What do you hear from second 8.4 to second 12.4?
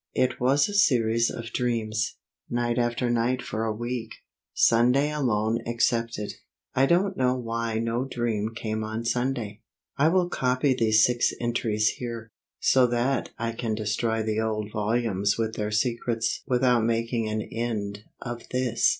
came on Sunday. I will copy these six entries here,